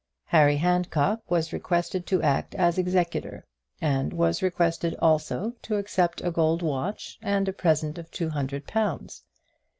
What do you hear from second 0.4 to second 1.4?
Handcock